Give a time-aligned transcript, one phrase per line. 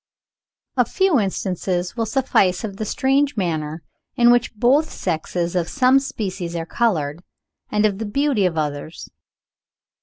[0.77, 3.83] ]A few instances will suffice of the strange manner
[4.15, 7.21] in which both sexes of some species are coloured,
[7.69, 9.11] and of the beauty of others.